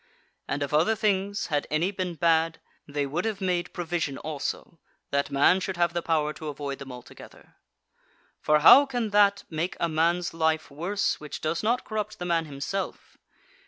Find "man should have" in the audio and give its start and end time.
5.29-5.93